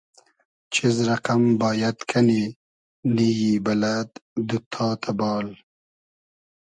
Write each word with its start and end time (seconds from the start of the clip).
چیز 0.73 0.95
رئقئم 1.07 1.43
بایئد 1.59 1.97
کئنی, 2.09 2.43
نییی 3.15 3.51
بئلئد, 3.65 4.09
دوتتا 4.47 4.85
تئبال 5.03 5.47